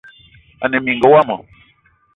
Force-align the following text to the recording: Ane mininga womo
Ane 0.63 0.77
mininga 0.81 1.07
womo 1.13 1.37